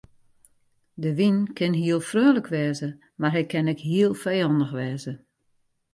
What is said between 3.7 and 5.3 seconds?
ek heel fijannich wêze.